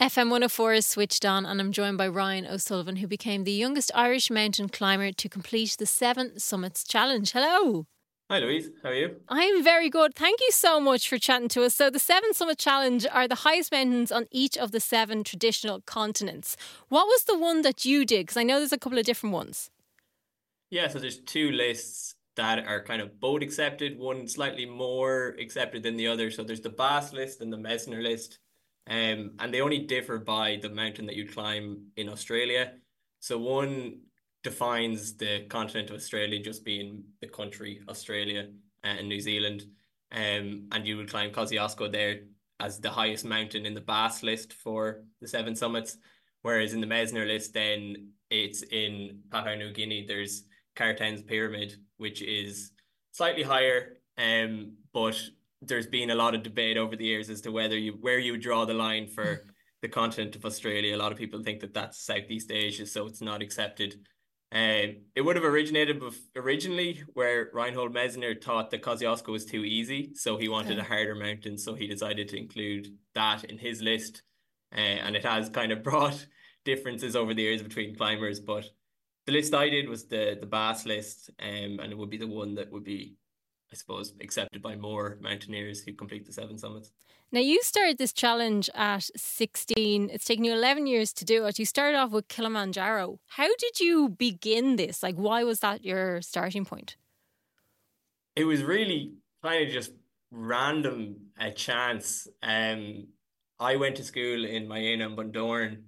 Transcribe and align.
FM 0.00 0.28
104 0.28 0.74
is 0.74 0.86
switched 0.86 1.24
on, 1.24 1.46
and 1.46 1.58
I'm 1.58 1.72
joined 1.72 1.96
by 1.96 2.06
Ryan 2.06 2.46
O'Sullivan, 2.46 2.96
who 2.96 3.06
became 3.06 3.44
the 3.44 3.52
youngest 3.52 3.90
Irish 3.94 4.30
mountain 4.30 4.68
climber 4.68 5.10
to 5.10 5.28
complete 5.30 5.74
the 5.78 5.86
Seven 5.86 6.38
Summits 6.38 6.84
Challenge. 6.84 7.32
Hello. 7.32 7.86
Hi, 8.30 8.38
Louise. 8.38 8.68
How 8.82 8.90
are 8.90 8.94
you? 8.94 9.16
I'm 9.30 9.64
very 9.64 9.88
good. 9.88 10.14
Thank 10.14 10.40
you 10.42 10.50
so 10.50 10.80
much 10.80 11.08
for 11.08 11.16
chatting 11.16 11.48
to 11.48 11.62
us. 11.62 11.74
So, 11.76 11.88
the 11.88 11.98
Seven 11.98 12.34
Summit 12.34 12.58
Challenge 12.58 13.06
are 13.10 13.26
the 13.26 13.36
highest 13.36 13.72
mountains 13.72 14.12
on 14.12 14.26
each 14.30 14.58
of 14.58 14.70
the 14.70 14.80
seven 14.80 15.24
traditional 15.24 15.80
continents. 15.86 16.58
What 16.90 17.06
was 17.06 17.24
the 17.24 17.38
one 17.38 17.62
that 17.62 17.86
you 17.86 18.04
did? 18.04 18.26
Because 18.26 18.36
I 18.36 18.42
know 18.42 18.58
there's 18.58 18.74
a 18.74 18.78
couple 18.78 18.98
of 18.98 19.06
different 19.06 19.32
ones. 19.32 19.70
Yeah, 20.68 20.88
so 20.88 20.98
there's 20.98 21.20
two 21.20 21.50
lists 21.52 22.16
that 22.34 22.66
are 22.66 22.84
kind 22.84 23.00
of 23.00 23.18
both 23.18 23.40
accepted, 23.40 23.98
one 23.98 24.28
slightly 24.28 24.66
more 24.66 25.34
accepted 25.40 25.82
than 25.82 25.96
the 25.96 26.08
other. 26.08 26.30
So, 26.30 26.42
there's 26.42 26.60
the 26.60 26.68
Bass 26.68 27.14
list 27.14 27.40
and 27.40 27.50
the 27.50 27.56
Messner 27.56 28.02
list. 28.02 28.40
Um, 28.88 29.32
and 29.38 29.52
they 29.52 29.60
only 29.60 29.80
differ 29.80 30.18
by 30.18 30.58
the 30.62 30.70
mountain 30.70 31.06
that 31.06 31.16
you 31.16 31.26
climb 31.26 31.86
in 31.96 32.08
Australia. 32.08 32.74
So 33.20 33.38
one 33.38 34.00
defines 34.44 35.16
the 35.16 35.44
continent 35.48 35.90
of 35.90 35.96
Australia 35.96 36.40
just 36.40 36.64
being 36.64 37.02
the 37.20 37.26
country 37.26 37.80
Australia 37.88 38.48
uh, 38.84 38.86
and 38.86 39.08
New 39.08 39.20
Zealand. 39.20 39.64
Um, 40.12 40.68
and 40.70 40.86
you 40.86 40.96
would 40.98 41.10
climb 41.10 41.32
Kosciuszko 41.32 41.90
there 41.90 42.20
as 42.60 42.78
the 42.78 42.90
highest 42.90 43.24
mountain 43.24 43.66
in 43.66 43.74
the 43.74 43.80
Bass 43.80 44.22
list 44.22 44.52
for 44.52 45.02
the 45.20 45.28
seven 45.28 45.56
summits. 45.56 45.98
Whereas 46.42 46.74
in 46.74 46.80
the 46.80 46.86
Messner 46.86 47.26
list, 47.26 47.54
then 47.54 48.10
it's 48.30 48.62
in 48.62 49.18
Papua 49.30 49.56
New 49.56 49.72
Guinea. 49.72 50.06
There's 50.06 50.44
Carstensz 50.76 51.26
Pyramid, 51.26 51.76
which 51.96 52.22
is 52.22 52.70
slightly 53.10 53.42
higher, 53.42 53.96
um, 54.16 54.74
but 54.92 55.20
there's 55.62 55.86
been 55.86 56.10
a 56.10 56.14
lot 56.14 56.34
of 56.34 56.42
debate 56.42 56.76
over 56.76 56.96
the 56.96 57.04
years 57.04 57.30
as 57.30 57.40
to 57.42 57.50
whether 57.50 57.78
you 57.78 57.92
where 58.00 58.18
you 58.18 58.36
draw 58.36 58.64
the 58.64 58.74
line 58.74 59.08
for 59.08 59.24
hmm. 59.24 59.48
the 59.82 59.88
continent 59.88 60.36
of 60.36 60.44
Australia. 60.44 60.94
A 60.94 60.98
lot 60.98 61.12
of 61.12 61.18
people 61.18 61.42
think 61.42 61.60
that 61.60 61.74
that's 61.74 62.04
Southeast 62.04 62.50
Asia, 62.50 62.86
so 62.86 63.06
it's 63.06 63.22
not 63.22 63.42
accepted. 63.42 63.96
Um, 64.52 65.02
it 65.16 65.22
would 65.24 65.36
have 65.36 65.44
originated 65.44 66.00
originally 66.36 67.02
where 67.14 67.50
Reinhold 67.52 67.92
Messner 67.92 68.40
thought 68.40 68.70
that 68.70 68.82
Kosciuszko 68.82 69.28
was 69.28 69.44
too 69.44 69.64
easy, 69.64 70.12
so 70.14 70.36
he 70.36 70.48
wanted 70.48 70.78
okay. 70.78 70.80
a 70.80 70.84
harder 70.84 71.16
mountain, 71.16 71.58
so 71.58 71.74
he 71.74 71.88
decided 71.88 72.28
to 72.28 72.38
include 72.38 72.86
that 73.14 73.44
in 73.44 73.58
his 73.58 73.82
list. 73.82 74.22
Uh, 74.72 74.80
and 74.80 75.16
it 75.16 75.24
has 75.24 75.48
kind 75.48 75.72
of 75.72 75.82
brought 75.82 76.26
differences 76.64 77.16
over 77.16 77.34
the 77.34 77.42
years 77.42 77.62
between 77.62 77.96
climbers, 77.96 78.38
but 78.38 78.64
the 79.26 79.32
list 79.32 79.54
I 79.54 79.68
did 79.68 79.88
was 79.88 80.06
the 80.06 80.38
the 80.40 80.46
Bass 80.46 80.86
list, 80.86 81.30
um, 81.40 81.80
and 81.80 81.90
it 81.92 81.98
would 81.98 82.10
be 82.10 82.16
the 82.16 82.26
one 82.26 82.54
that 82.54 82.70
would 82.70 82.84
be 82.84 83.16
I 83.72 83.76
suppose, 83.76 84.14
accepted 84.20 84.62
by 84.62 84.76
more 84.76 85.18
mountaineers 85.20 85.82
who 85.82 85.92
complete 85.92 86.26
the 86.26 86.32
seven 86.32 86.58
summits. 86.58 86.92
Now, 87.32 87.40
you 87.40 87.60
started 87.62 87.98
this 87.98 88.12
challenge 88.12 88.70
at 88.74 89.10
16. 89.16 90.10
It's 90.12 90.24
taken 90.24 90.44
you 90.44 90.52
11 90.52 90.86
years 90.86 91.12
to 91.14 91.24
do 91.24 91.44
it. 91.46 91.58
You 91.58 91.66
started 91.66 91.96
off 91.98 92.12
with 92.12 92.28
Kilimanjaro. 92.28 93.18
How 93.26 93.48
did 93.58 93.80
you 93.80 94.08
begin 94.08 94.76
this? 94.76 95.02
Like, 95.02 95.16
why 95.16 95.42
was 95.42 95.60
that 95.60 95.84
your 95.84 96.22
starting 96.22 96.64
point? 96.64 96.96
It 98.36 98.44
was 98.44 98.62
really 98.62 99.14
kind 99.42 99.66
of 99.66 99.72
just 99.72 99.90
random 100.30 101.16
a 101.38 101.50
chance. 101.50 102.28
Um, 102.42 103.08
I 103.58 103.76
went 103.76 103.96
to 103.96 104.04
school 104.04 104.44
in 104.44 104.68
Maena 104.68 105.06
and 105.06 105.18
Bundoran, 105.18 105.82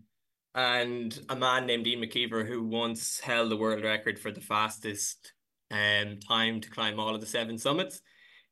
and 0.54 1.18
a 1.28 1.36
man 1.36 1.66
named 1.66 1.86
Ian 1.86 2.00
McKeever, 2.00 2.48
who 2.48 2.64
once 2.64 3.20
held 3.20 3.50
the 3.50 3.56
world 3.56 3.84
record 3.84 4.18
for 4.18 4.32
the 4.32 4.40
fastest 4.40 5.34
um, 5.70 6.18
time 6.18 6.60
to 6.60 6.70
climb 6.70 6.98
all 6.98 7.14
of 7.14 7.20
the 7.20 7.26
seven 7.26 7.58
summits, 7.58 8.00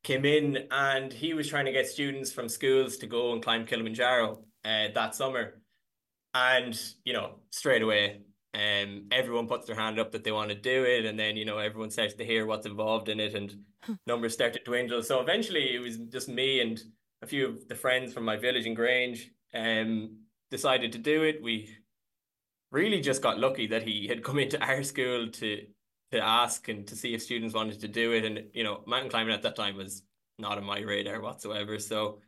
came 0.03 0.25
in 0.25 0.67
and 0.71 1.13
he 1.13 1.35
was 1.35 1.49
trying 1.49 1.65
to 1.65 1.73
get 1.73 1.87
students 1.87 2.33
from 2.33 2.49
schools 2.49 2.97
to 2.99 3.07
go 3.07 3.33
and 3.33 3.43
climb 3.43 3.67
Kilimanjaro 3.67 4.45
uh, 4.65 4.89
that 4.95 5.15
summer. 5.15 5.61
And, 6.35 6.79
you 7.05 7.13
know, 7.13 7.41
straight 7.51 7.83
away, 7.83 8.21
um, 8.55 9.07
everyone 9.11 9.49
puts 9.49 9.67
their 9.67 9.77
hand 9.77 9.99
up 9.99 10.13
that 10.13 10.23
they 10.23 10.33
want 10.33 10.51
to 10.51 10.55
do 10.55 10.85
it. 10.85 11.07
And 11.07 11.19
then, 11.19 11.37
you 11.37 11.45
know, 11.45 11.59
everyone 11.59 11.91
starts 11.91 12.15
to 12.15 12.25
hear 12.25 12.47
what's 12.47 12.67
involved 12.67 13.09
in 13.09 13.21
it 13.21 13.35
and 13.35 13.55
numbers 14.07 14.35
start 14.35 14.53
to 14.53 14.61
dwindle. 14.65 15.03
So 15.03 15.21
eventually 15.21 15.75
it 15.75 15.81
was 15.81 15.97
just 15.99 16.29
me 16.29 16.61
and 16.61 16.81
a 17.23 17.27
few 17.27 17.49
of 17.49 17.69
the 17.69 17.75
friends 17.75 18.13
from 18.13 18.25
my 18.25 18.37
village 18.37 18.67
in 18.67 18.75
Grange 18.75 19.31
um, 19.55 20.19
decided 20.51 20.93
to 20.93 20.99
do 20.99 21.23
it. 21.23 21.43
We 21.43 21.71
really 22.71 23.01
just 23.01 23.23
got 23.23 23.39
lucky 23.39 23.67
that 23.69 23.83
he 23.83 24.07
had 24.07 24.23
come 24.23 24.39
into 24.39 24.63
our 24.63 24.83
school 24.83 25.29
to 25.31 25.63
to 26.13 26.21
ask 26.21 26.69
and 26.69 26.87
to 26.87 26.97
see 26.97 27.15
if 27.15 27.23
students 27.23 27.55
wanted 27.55 27.81
to 27.81 27.89
do 27.89 28.13
it. 28.13 28.25
And 28.25 28.45
you 28.53 28.65
know, 28.65 28.83
mountain 28.87 29.11
climbing 29.11 29.35
at 29.35 29.43
that 29.43 29.57
time 29.57 29.77
was 29.77 30.03
not 30.39 30.59
on 30.59 30.65
my 30.65 30.81
radar 30.81 31.21
whatsoever. 31.21 31.79
So 31.79 32.21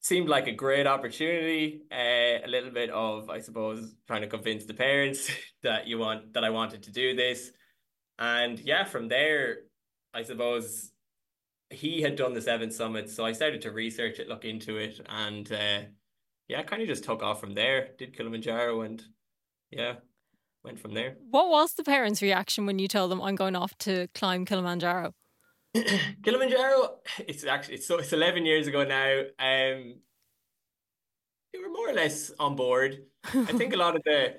seemed 0.00 0.28
like 0.28 0.48
a 0.48 0.52
great 0.52 0.86
opportunity. 0.86 1.82
Uh, 1.90 2.44
a 2.44 2.48
little 2.48 2.70
bit 2.70 2.90
of, 2.90 3.30
I 3.30 3.40
suppose, 3.40 3.94
trying 4.06 4.22
to 4.22 4.28
convince 4.28 4.64
the 4.64 4.74
parents 4.74 5.30
that 5.62 5.86
you 5.86 5.98
want 5.98 6.34
that 6.34 6.44
I 6.44 6.50
wanted 6.50 6.82
to 6.84 6.92
do 6.92 7.14
this. 7.14 7.50
And 8.18 8.58
yeah, 8.60 8.84
from 8.84 9.08
there, 9.08 9.58
I 10.12 10.22
suppose 10.22 10.92
he 11.70 12.02
had 12.02 12.16
done 12.16 12.34
the 12.34 12.42
seven 12.42 12.70
summits, 12.70 13.14
so 13.14 13.24
I 13.24 13.32
started 13.32 13.62
to 13.62 13.70
research 13.70 14.18
it, 14.18 14.28
look 14.28 14.44
into 14.44 14.76
it, 14.76 15.00
and 15.08 15.50
uh, 15.50 15.80
yeah, 16.48 16.62
kind 16.62 16.82
of 16.82 16.88
just 16.88 17.04
took 17.04 17.22
off 17.22 17.40
from 17.40 17.54
there. 17.54 17.88
Did 17.98 18.16
Kilimanjaro, 18.16 18.82
and 18.82 19.02
yeah, 19.70 19.94
went 20.64 20.78
from 20.78 20.94
there. 20.94 21.16
What 21.30 21.48
was 21.48 21.74
the 21.74 21.84
parents' 21.84 22.22
reaction 22.22 22.66
when 22.66 22.78
you 22.78 22.88
told 22.88 23.10
them 23.10 23.20
I'm 23.20 23.34
going 23.34 23.56
off 23.56 23.76
to 23.78 24.08
climb 24.14 24.44
Kilimanjaro? 24.44 25.14
Kilimanjaro, 26.22 26.98
it's 27.26 27.44
actually 27.44 27.74
it's 27.74 27.86
so 27.86 27.98
it's 27.98 28.12
eleven 28.12 28.44
years 28.44 28.66
ago 28.66 28.84
now. 28.84 29.20
Um, 29.38 29.94
they 31.52 31.58
were 31.58 31.70
more 31.72 31.90
or 31.90 31.94
less 31.94 32.30
on 32.38 32.56
board. 32.56 33.04
I 33.24 33.44
think 33.44 33.72
a 33.72 33.76
lot 33.76 33.96
of 33.96 34.02
the 34.04 34.36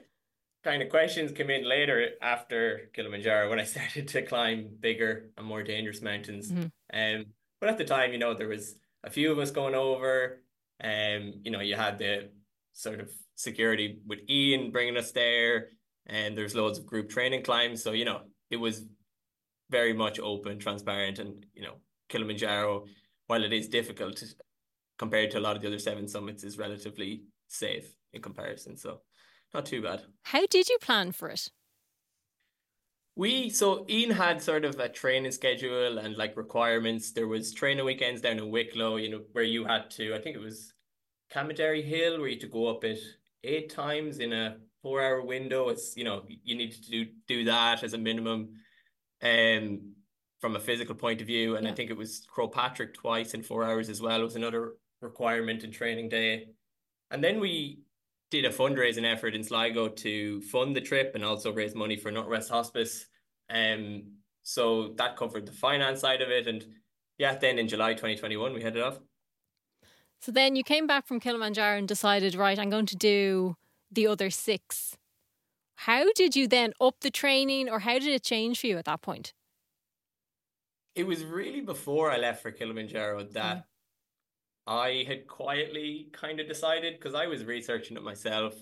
kind 0.64 0.82
of 0.82 0.90
questions 0.90 1.32
came 1.32 1.50
in 1.50 1.68
later 1.68 2.12
after 2.22 2.90
Kilimanjaro 2.94 3.50
when 3.50 3.60
I 3.60 3.64
started 3.76 4.08
to 4.10 4.22
climb 4.22 4.70
bigger 4.80 5.32
and 5.38 5.46
more 5.46 5.64
dangerous 5.64 6.02
mountains. 6.02 6.52
Mm-hmm. 6.52 6.66
Um, 6.94 7.26
but 7.60 7.70
at 7.70 7.78
the 7.78 7.86
time, 7.86 8.12
you 8.12 8.20
know, 8.20 8.34
there 8.34 8.48
was 8.48 8.76
a 9.04 9.10
few 9.10 9.32
of 9.32 9.40
us 9.40 9.52
going 9.52 9.76
over. 9.76 10.42
Um, 10.84 11.34
you 11.44 11.52
know, 11.52 11.62
you 11.62 11.76
had 11.76 11.98
the 11.98 12.30
sort 12.74 13.00
of 13.00 13.12
security 13.36 14.00
with 14.08 14.20
Ian 14.30 14.72
bringing 14.72 14.98
us 14.98 15.12
there 15.12 15.70
and 16.06 16.38
there's 16.38 16.56
loads 16.56 16.80
of 16.80 16.86
group 16.86 17.10
training 17.10 17.44
climbs. 17.44 17.84
So, 17.84 17.92
you 17.92 18.06
know, 18.06 18.22
it 18.50 18.58
was 18.58 18.86
very 19.70 19.94
much 19.94 20.20
open, 20.20 20.60
transparent, 20.60 21.20
and, 21.20 21.46
you 21.54 21.64
know, 21.64 21.76
Kilimanjaro, 22.10 22.86
while 23.28 23.44
it 23.44 23.54
is 23.54 23.68
difficult 23.68 24.24
compared 24.98 25.32
to 25.32 25.40
a 25.40 25.42
lot 25.42 25.56
of 25.56 25.62
the 25.62 25.68
other 25.68 25.80
seven 25.80 26.08
summits, 26.08 26.44
is 26.44 26.58
relatively 26.58 27.24
safe 27.48 27.96
in 28.14 28.22
comparison. 28.22 28.78
So, 28.78 29.02
not 29.54 29.66
too 29.66 29.82
bad. 29.82 30.02
How 30.24 30.46
did 30.48 30.70
you 30.70 30.78
plan 30.82 31.12
for 31.12 31.30
it? 31.30 31.50
We 33.16 33.52
so 33.52 33.86
Ian 33.88 34.10
had 34.10 34.42
sort 34.42 34.66
of 34.66 34.80
a 34.80 34.90
training 34.90 35.32
schedule 35.32 36.00
and 36.00 36.18
like 36.18 36.36
requirements. 36.36 37.12
There 37.12 37.28
was 37.28 37.54
training 37.54 37.86
weekends 37.86 38.22
down 38.22 38.40
in 38.40 38.50
Wicklow, 38.50 38.96
you 38.96 39.10
know, 39.10 39.22
where 39.34 39.44
you 39.44 39.66
had 39.66 39.92
to, 39.92 40.16
I 40.16 40.20
think 40.20 40.36
it 40.36 40.42
was 40.42 40.74
Camaderry 41.32 41.84
Hill, 41.84 42.20
where 42.20 42.28
you 42.28 42.36
had 42.36 42.42
to 42.42 42.48
go 42.48 42.68
up 42.68 42.84
it 42.84 43.00
eight 43.44 43.70
times 43.70 44.18
in 44.18 44.34
a 44.34 44.58
four 44.84 45.02
hour 45.02 45.24
window. 45.24 45.70
It's 45.70 45.98
you 45.98 46.04
know 46.04 46.24
you 46.28 46.56
need 46.56 46.74
to 46.74 46.82
do 46.92 47.06
do 47.28 47.46
that 47.46 47.84
as 47.84 47.94
a 47.94 47.98
minimum, 47.98 48.50
um, 49.24 49.94
from 50.40 50.56
a 50.56 50.60
physical 50.60 50.94
point 50.94 51.22
of 51.22 51.28
view. 51.28 51.56
And 51.56 51.66
yeah. 51.66 51.72
I 51.72 51.76
think 51.76 51.90
it 51.90 51.98
was 51.98 52.28
Croagh 52.32 52.52
Patrick 52.52 52.94
twice 52.94 53.34
in 53.34 53.42
four 53.42 53.64
hours 53.64 53.90
as 53.90 54.02
well 54.02 54.20
it 54.20 54.24
was 54.24 54.36
another 54.36 54.74
requirement 55.02 55.64
in 55.64 55.72
training 55.72 56.10
day. 56.10 56.50
And 57.10 57.24
then 57.24 57.40
we 57.40 57.80
did 58.32 58.46
a 58.46 58.50
fundraising 58.50 59.06
effort 59.06 59.36
in 59.36 59.44
Sligo 59.44 59.88
to 59.88 60.42
fund 60.42 60.76
the 60.76 60.82
trip 60.82 61.14
and 61.14 61.24
also 61.24 61.54
raise 61.54 61.76
money 61.76 61.96
for 61.96 62.12
Northwest 62.12 62.50
Hospice. 62.50 63.06
Um, 63.50 64.04
so 64.42 64.94
that 64.98 65.16
covered 65.16 65.46
the 65.46 65.52
finance 65.52 66.02
side 66.02 66.22
of 66.22 66.30
it. 66.30 66.48
And 66.48 66.66
yeah, 67.18 67.36
then 67.36 67.60
in 67.60 67.68
July 67.68 67.94
2021, 67.94 68.54
we 68.54 68.62
headed 68.62 68.82
off. 68.82 69.00
So 70.20 70.32
then 70.32 70.56
you 70.56 70.64
came 70.64 70.88
back 70.88 71.06
from 71.06 71.20
Kilimanjaro 71.20 71.78
and 71.78 71.88
decided, 71.88 72.34
right, 72.34 72.58
I'm 72.58 72.70
going 72.70 72.88
to 72.88 72.96
do 72.96 73.56
the 73.94 74.08
other 74.08 74.30
six. 74.30 74.98
How 75.76 76.06
did 76.16 76.36
you 76.36 76.48
then 76.48 76.74
up 76.80 76.96
the 77.02 77.12
training 77.12 77.70
or 77.70 77.80
how 77.80 77.94
did 77.94 78.10
it 78.10 78.24
change 78.24 78.60
for 78.60 78.68
you 78.68 78.78
at 78.78 78.86
that 78.86 79.02
point? 79.02 79.34
It 80.96 81.08
was 81.08 81.24
really 81.26 81.62
before 81.62 82.12
I 82.12 82.18
left 82.18 82.42
for 82.42 82.52
Kilimanjaro 82.52 83.24
that 83.32 83.58
mm. 83.58 83.64
I 84.68 85.06
had 85.08 85.28
quietly 85.28 86.10
kind 86.14 86.40
of 86.40 86.48
decided 86.48 86.94
because 86.94 87.16
I 87.16 87.28
was 87.28 87.44
researching 87.44 87.98
it 87.98 88.04
myself. 88.04 88.54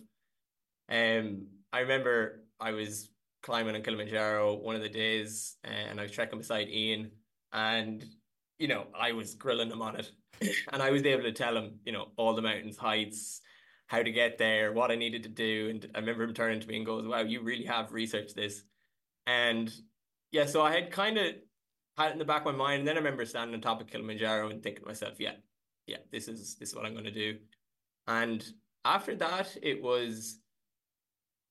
Um, 0.90 1.48
I 1.74 1.82
remember 1.82 2.44
I 2.60 2.72
was 2.72 3.10
climbing 3.44 3.76
on 3.76 3.82
Kilimanjaro 3.82 4.56
one 4.56 4.76
of 4.76 4.82
the 4.82 4.90
days 4.90 5.58
and 5.64 6.00
I 6.00 6.04
was 6.04 6.12
trekking 6.12 6.40
beside 6.40 6.70
Ian 6.70 7.12
and 7.54 8.06
you 8.60 8.68
know 8.68 8.86
I 8.98 9.12
was 9.12 9.36
grilling 9.36 9.72
him 9.72 9.82
on 9.82 10.00
it 10.00 10.12
and 10.72 10.82
I 10.82 10.92
was 10.92 11.04
able 11.04 11.24
to 11.24 11.32
tell 11.32 11.56
him 11.58 11.80
you 11.84 11.92
know 11.92 12.08
all 12.18 12.36
the 12.36 12.42
mountains 12.42 12.78
heights 12.78 13.42
how 13.92 14.02
to 14.02 14.12
get 14.12 14.38
there, 14.38 14.72
what 14.72 14.90
I 14.90 14.96
needed 14.96 15.24
to 15.24 15.30
do. 15.30 15.68
And 15.70 15.86
I 15.94 16.00
remember 16.00 16.24
him 16.24 16.34
turning 16.34 16.62
to 16.62 16.68
me 16.68 16.78
and 16.78 16.86
goes, 16.86 17.06
Wow, 17.06 17.24
you 17.24 17.42
really 17.42 17.66
have 17.66 17.92
researched 17.92 18.38
this. 18.38 18.64
And 19.28 19.70
yeah, 20.32 20.46
so 20.46 20.62
I 20.62 20.72
had 20.72 20.92
kind 20.92 21.18
of 21.18 21.34
had 21.98 22.08
it 22.08 22.14
in 22.14 22.18
the 22.18 22.24
back 22.24 22.46
of 22.46 22.54
my 22.54 22.58
mind. 22.58 22.80
And 22.80 22.88
then 22.88 22.96
I 22.96 23.00
remember 23.00 23.26
standing 23.26 23.54
on 23.54 23.60
top 23.60 23.82
of 23.82 23.88
Kilimanjaro 23.88 24.50
and 24.50 24.64
thinking 24.64 24.84
to 24.84 24.88
myself, 24.88 25.16
Yeah, 25.20 25.34
yeah, 25.88 25.98
this 26.10 26.30
is 26.30 26.56
this 26.56 26.70
is 26.70 26.76
what 26.76 26.86
I'm 26.86 26.96
gonna 26.96 27.12
do. 27.12 27.38
And 28.08 28.42
after 28.86 29.14
that, 29.18 29.58
it 29.62 29.84
was 29.84 30.40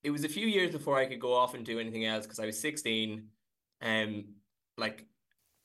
it 0.03 0.11
was 0.11 0.25
a 0.25 0.29
few 0.29 0.47
years 0.47 0.73
before 0.73 0.97
I 0.97 1.05
could 1.05 1.21
go 1.21 1.35
off 1.35 1.53
and 1.53 1.63
do 1.63 1.79
anything 1.79 2.07
else 2.07 2.25
because 2.25 2.41
I 2.41 2.47
was 2.47 2.59
16. 2.59 3.23
Um, 3.83 4.25
like 4.79 5.05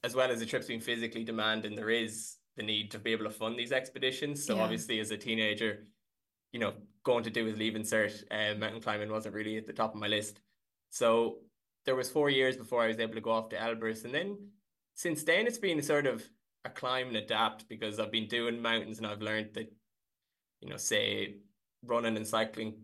as 0.03 0.13
well 0.13 0.29
as 0.29 0.41
the 0.41 0.45
trips 0.45 0.67
being 0.67 0.81
physically 0.81 1.23
demanding, 1.23 1.73
there 1.73 1.89
is 1.89 2.35
the 2.57 2.63
need 2.63 2.91
to 2.91 2.99
be 2.99 3.13
able 3.13 3.23
to 3.23 3.31
fund 3.31 3.57
these 3.57 3.71
expeditions. 3.71 4.45
So 4.45 4.57
yeah. 4.57 4.63
obviously, 4.63 4.99
as 4.99 5.11
a 5.11 5.17
teenager, 5.17 5.85
you 6.55 6.61
know, 6.61 6.71
going 7.03 7.25
to 7.25 7.29
do 7.29 7.43
with 7.43 7.57
leaving 7.57 7.81
cert, 7.81 8.23
uh, 8.31 8.57
mountain 8.57 8.81
climbing 8.81 9.11
wasn't 9.11 9.35
really 9.35 9.57
at 9.57 9.67
the 9.67 9.73
top 9.73 9.93
of 9.93 9.99
my 9.99 10.07
list. 10.07 10.39
So 10.89 11.39
there 11.85 11.97
was 11.97 12.09
four 12.09 12.29
years 12.29 12.55
before 12.55 12.81
I 12.81 12.87
was 12.87 12.97
able 12.97 13.15
to 13.15 13.19
go 13.19 13.31
off 13.31 13.49
to 13.49 13.57
Elbrus, 13.57 14.05
and 14.05 14.13
then 14.13 14.37
since 14.93 15.25
then 15.25 15.47
it's 15.47 15.57
been 15.57 15.81
sort 15.83 16.07
of 16.07 16.23
a 16.63 16.69
climb 16.69 17.09
and 17.09 17.17
adapt 17.17 17.67
because 17.67 17.99
I've 17.99 18.13
been 18.13 18.29
doing 18.29 18.61
mountains 18.61 18.99
and 18.99 19.05
I've 19.05 19.21
learned 19.21 19.49
that, 19.55 19.69
you 20.61 20.69
know, 20.69 20.77
say 20.77 21.35
running 21.83 22.15
and 22.15 22.25
cycling 22.25 22.75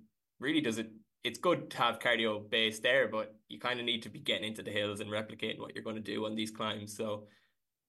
really 0.41 0.59
does 0.59 0.77
it. 0.77 0.91
It's 1.24 1.39
good 1.39 1.69
to 1.69 1.77
have 1.77 2.00
cardio 2.00 2.50
base 2.50 2.81
there, 2.81 3.07
but 3.07 3.33
you 3.47 3.57
kind 3.57 3.79
of 3.79 3.85
need 3.85 4.03
to 4.03 4.09
be 4.09 4.19
getting 4.19 4.50
into 4.50 4.63
the 4.63 4.71
hills 4.71 5.00
and 5.00 5.09
replicating 5.09 5.59
what 5.59 5.74
you're 5.75 5.83
going 5.85 5.95
to 5.95 6.01
do 6.01 6.25
on 6.25 6.35
these 6.35 6.51
climbs. 6.51 6.97
So, 6.97 7.27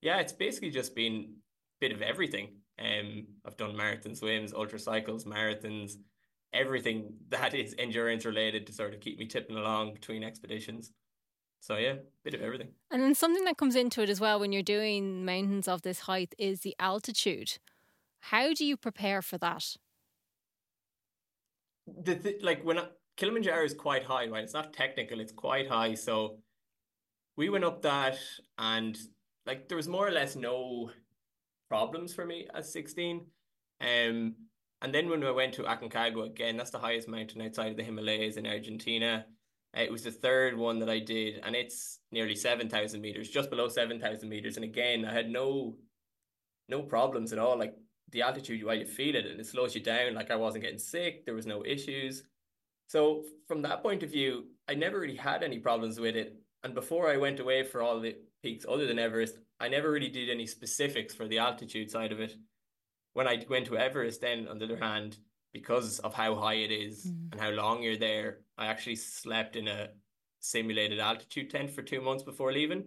yeah, 0.01 0.19
it's 0.19 0.31
basically 0.31 0.69
just 0.69 0.95
been 0.95 1.15
a 1.15 1.79
bit 1.81 1.91
of 1.91 2.01
everything. 2.01 2.62
Um, 2.79 3.27
I've 3.45 3.57
done 3.57 3.75
marathon 3.75 4.15
swims, 4.15 4.53
ultra 4.53 4.79
cycles, 4.79 5.25
marathons, 5.25 5.93
everything 6.53 7.13
that 7.29 7.53
is 7.53 7.75
endurance 7.77 8.25
related 8.25 8.67
to 8.67 8.73
sort 8.73 8.93
of 8.93 8.99
keep 8.99 9.17
me 9.17 9.25
tipping 9.25 9.57
along 9.57 9.93
between 9.93 10.23
expeditions. 10.23 10.91
So 11.59 11.77
yeah, 11.77 11.95
bit 12.23 12.33
of 12.33 12.41
everything. 12.41 12.69
And 12.91 13.01
then 13.01 13.15
something 13.15 13.45
that 13.45 13.57
comes 13.57 13.75
into 13.75 14.01
it 14.01 14.09
as 14.09 14.19
well 14.19 14.39
when 14.39 14.51
you're 14.51 14.61
doing 14.61 15.23
mountains 15.23 15.67
of 15.67 15.81
this 15.81 16.01
height 16.01 16.35
is 16.37 16.59
the 16.59 16.75
altitude. 16.79 17.57
How 18.19 18.53
do 18.53 18.65
you 18.65 18.75
prepare 18.75 19.21
for 19.21 19.37
that? 19.37 19.77
The 21.87 22.15
th- 22.15 22.43
like 22.43 22.63
when 22.63 22.79
I, 22.79 22.87
Kilimanjaro 23.17 23.65
is 23.65 23.73
quite 23.73 24.03
high, 24.03 24.27
right? 24.27 24.43
It's 24.43 24.53
not 24.53 24.73
technical; 24.73 25.19
it's 25.19 25.31
quite 25.31 25.69
high. 25.69 25.93
So 25.95 26.39
we 27.35 27.49
went 27.49 27.63
up 27.63 27.81
that, 27.81 28.17
and 28.57 28.97
like 29.45 29.67
there 29.67 29.77
was 29.77 29.87
more 29.87 30.07
or 30.07 30.11
less 30.11 30.35
no 30.35 30.91
problems 31.69 32.13
for 32.13 32.25
me 32.25 32.47
at 32.53 32.65
sixteen. 32.65 33.25
Um, 33.81 34.35
and 34.81 34.93
then 34.93 35.09
when 35.09 35.23
I 35.23 35.31
went 35.31 35.53
to 35.55 35.63
Aconcagua 35.63 36.27
again, 36.27 36.57
that's 36.57 36.71
the 36.71 36.79
highest 36.79 37.07
mountain 37.07 37.41
outside 37.41 37.71
of 37.71 37.77
the 37.77 37.83
Himalayas 37.83 38.37
in 38.37 38.45
Argentina. 38.45 39.25
It 39.75 39.91
was 39.91 40.03
the 40.03 40.11
third 40.11 40.55
one 40.55 40.79
that 40.79 40.89
I 40.89 40.99
did, 40.99 41.41
and 41.43 41.55
it's 41.55 41.99
nearly 42.11 42.35
seven 42.35 42.69
thousand 42.69 43.01
meters, 43.01 43.29
just 43.29 43.49
below 43.49 43.69
seven 43.69 43.99
thousand 43.99 44.29
meters. 44.29 44.55
And 44.55 44.63
again, 44.63 45.05
I 45.05 45.13
had 45.13 45.29
no 45.29 45.77
no 46.69 46.81
problems 46.81 47.33
at 47.33 47.39
all. 47.39 47.57
Like 47.57 47.75
the 48.11 48.21
altitude, 48.21 48.63
while 48.63 48.75
you 48.75 48.85
feel 48.85 49.15
it, 49.15 49.25
and 49.25 49.39
it 49.39 49.47
slows 49.47 49.73
you 49.73 49.81
down. 49.81 50.13
Like 50.13 50.31
I 50.31 50.35
wasn't 50.35 50.63
getting 50.63 50.79
sick, 50.79 51.25
there 51.25 51.33
was 51.33 51.47
no 51.47 51.65
issues. 51.65 52.23
So 52.87 53.23
from 53.47 53.63
that 53.63 53.81
point 53.81 54.03
of 54.03 54.11
view, 54.11 54.45
I 54.67 54.75
never 54.75 54.99
really 54.99 55.15
had 55.15 55.41
any 55.41 55.57
problems 55.57 55.99
with 55.99 56.15
it. 56.15 56.35
And 56.63 56.75
before 56.75 57.09
I 57.09 57.17
went 57.17 57.39
away 57.39 57.63
for 57.63 57.81
all 57.81 57.99
the 57.99 58.15
peaks 58.43 58.65
other 58.69 58.85
than 58.85 58.99
Everest, 58.99 59.37
I 59.63 59.69
never 59.69 59.89
really 59.89 60.09
did 60.09 60.29
any 60.29 60.45
specifics 60.45 61.15
for 61.15 61.25
the 61.25 61.39
altitude 61.39 61.89
side 61.89 62.11
of 62.11 62.19
it. 62.19 62.35
When 63.13 63.29
I 63.29 63.45
went 63.49 63.67
to 63.67 63.77
Everest, 63.77 64.19
then 64.19 64.45
on 64.49 64.57
the 64.59 64.65
other 64.65 64.77
hand, 64.77 65.17
because 65.53 65.99
of 65.99 66.13
how 66.13 66.35
high 66.35 66.55
it 66.55 66.69
is 66.69 67.05
mm. 67.05 67.31
and 67.31 67.39
how 67.39 67.51
long 67.51 67.81
you're 67.81 67.95
there, 67.95 68.39
I 68.57 68.65
actually 68.65 68.97
slept 68.97 69.55
in 69.55 69.69
a 69.69 69.91
simulated 70.41 70.99
altitude 70.99 71.49
tent 71.49 71.71
for 71.71 71.81
two 71.81 72.01
months 72.01 72.23
before 72.23 72.51
leaving. 72.51 72.83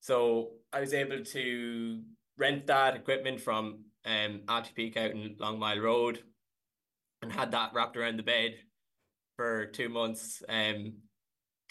So 0.00 0.50
I 0.74 0.80
was 0.80 0.92
able 0.92 1.24
to 1.24 2.02
rent 2.36 2.66
that 2.66 2.96
equipment 2.96 3.40
from 3.40 3.84
um, 4.04 4.42
Altipeak 4.46 4.98
out 4.98 5.12
in 5.12 5.36
Long 5.38 5.58
Mile 5.58 5.78
Road 5.78 6.22
and 7.22 7.32
had 7.32 7.52
that 7.52 7.70
wrapped 7.72 7.96
around 7.96 8.18
the 8.18 8.22
bed 8.22 8.56
for 9.36 9.64
two 9.66 9.88
months 9.88 10.42
um, 10.50 10.96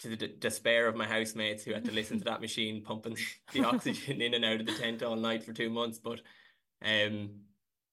to 0.00 0.08
the 0.08 0.16
d- 0.16 0.34
despair 0.38 0.88
of 0.88 0.96
my 0.96 1.06
housemates 1.06 1.64
who 1.64 1.72
had 1.72 1.84
to 1.84 1.92
listen 1.92 2.18
to 2.18 2.24
that 2.24 2.40
machine 2.40 2.82
pumping 2.82 3.16
the 3.52 3.64
oxygen 3.64 4.20
in 4.20 4.34
and 4.34 4.44
out 4.44 4.60
of 4.60 4.66
the 4.66 4.74
tent 4.74 5.02
all 5.02 5.16
night 5.16 5.44
for 5.44 5.52
two 5.52 5.70
months. 5.70 5.98
But 5.98 6.20
um, 6.84 7.30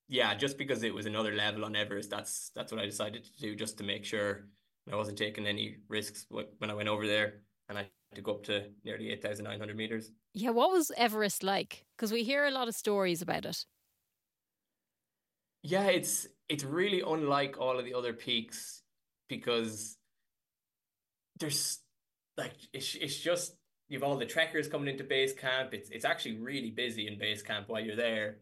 yeah, 0.07 0.33
just 0.35 0.57
because 0.57 0.83
it 0.83 0.93
was 0.93 1.05
another 1.05 1.33
level 1.33 1.65
on 1.65 1.75
Everest, 1.75 2.09
that's 2.09 2.51
that's 2.55 2.71
what 2.71 2.81
I 2.81 2.85
decided 2.85 3.23
to 3.23 3.39
do 3.39 3.55
just 3.55 3.77
to 3.77 3.83
make 3.83 4.05
sure 4.05 4.47
I 4.91 4.95
wasn't 4.95 5.17
taking 5.17 5.45
any 5.45 5.77
risks 5.87 6.25
when 6.29 6.69
I 6.69 6.73
went 6.73 6.89
over 6.89 7.07
there 7.07 7.35
and 7.69 7.77
I 7.77 7.81
had 7.81 8.15
to 8.15 8.21
go 8.21 8.33
up 8.33 8.43
to 8.45 8.65
nearly 8.83 9.11
8,900 9.11 9.75
meters. 9.75 10.11
Yeah, 10.33 10.49
what 10.49 10.71
was 10.71 10.91
Everest 10.97 11.43
like? 11.43 11.85
Because 11.95 12.11
we 12.11 12.23
hear 12.23 12.45
a 12.45 12.51
lot 12.51 12.67
of 12.67 12.75
stories 12.75 13.21
about 13.21 13.45
it. 13.45 13.65
Yeah, 15.63 15.85
it's 15.85 16.27
it's 16.49 16.63
really 16.63 17.01
unlike 17.05 17.57
all 17.59 17.77
of 17.77 17.85
the 17.85 17.93
other 17.93 18.13
peaks 18.13 18.81
because 19.29 19.97
there's 21.39 21.79
like 22.41 22.55
it's 22.73 22.95
it's 22.95 23.17
just 23.17 23.55
you've 23.87 24.03
all 24.03 24.17
the 24.17 24.25
trekkers 24.25 24.67
coming 24.67 24.87
into 24.87 25.03
base 25.03 25.33
camp. 25.33 25.73
It's 25.73 25.89
it's 25.89 26.05
actually 26.05 26.39
really 26.39 26.71
busy 26.71 27.07
in 27.07 27.17
base 27.17 27.41
camp 27.41 27.69
while 27.69 27.81
you're 27.81 27.95
there. 27.95 28.37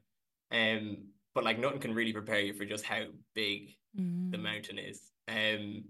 Um 0.52 0.98
but 1.36 1.44
like 1.44 1.60
nothing 1.60 1.80
can 1.80 1.94
really 1.94 2.14
prepare 2.14 2.40
you 2.40 2.54
for 2.54 2.66
just 2.66 2.84
how 2.84 3.04
big 3.36 3.76
mm. 3.98 4.32
the 4.32 4.38
mountain 4.38 4.78
is. 4.80 5.02
Um, 5.28 5.84